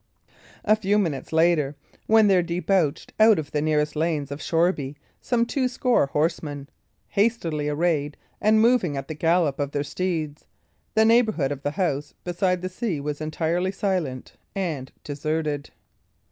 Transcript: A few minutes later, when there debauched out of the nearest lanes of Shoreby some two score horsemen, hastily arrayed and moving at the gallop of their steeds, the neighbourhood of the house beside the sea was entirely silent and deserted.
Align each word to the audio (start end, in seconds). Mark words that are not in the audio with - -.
A 0.65 0.75
few 0.75 0.97
minutes 0.97 1.31
later, 1.31 1.75
when 2.07 2.27
there 2.27 2.41
debauched 2.41 3.13
out 3.19 3.37
of 3.37 3.51
the 3.51 3.61
nearest 3.61 3.95
lanes 3.95 4.31
of 4.31 4.41
Shoreby 4.41 4.95
some 5.21 5.45
two 5.45 5.67
score 5.67 6.07
horsemen, 6.07 6.67
hastily 7.09 7.69
arrayed 7.69 8.17
and 8.41 8.59
moving 8.59 8.97
at 8.97 9.07
the 9.07 9.13
gallop 9.13 9.59
of 9.59 9.73
their 9.73 9.83
steeds, 9.83 10.43
the 10.95 11.05
neighbourhood 11.05 11.51
of 11.51 11.61
the 11.61 11.69
house 11.69 12.15
beside 12.23 12.63
the 12.63 12.67
sea 12.69 12.99
was 12.99 13.21
entirely 13.21 13.71
silent 13.71 14.33
and 14.55 14.91
deserted. 15.03 15.69